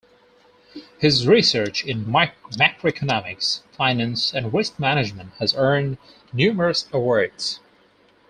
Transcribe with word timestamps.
His 0.99 1.27
research 1.27 1.85
in 1.85 2.05
macroeconomics, 2.05 3.61
finance, 3.71 4.33
and 4.33 4.51
risk 4.51 4.79
management 4.79 5.33
has 5.37 5.53
earned 5.55 5.99
numerous 6.33 6.87
awards. 6.91 7.59